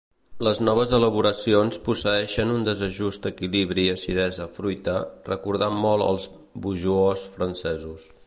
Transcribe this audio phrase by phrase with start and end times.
[0.45, 4.97] Les noves elaboracions posseeixen un desajustat equilibri acidesa-fruita,
[5.29, 6.27] recordant molt als
[6.65, 8.09] Beaujolais francesos.